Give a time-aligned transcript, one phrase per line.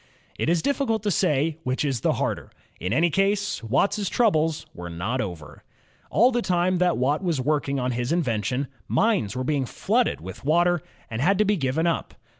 [0.39, 2.49] It is difficult to say which is the harder.
[2.79, 3.61] In any case.
[3.63, 5.63] Watt's troubles were not over.
[6.09, 10.43] All the time that Watt was working on his invention, mines were being flooded with
[10.43, 12.15] water and had to be given up.